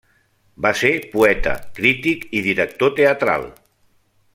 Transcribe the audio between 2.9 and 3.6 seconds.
teatral.